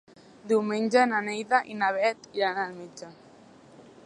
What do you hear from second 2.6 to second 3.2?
al metge.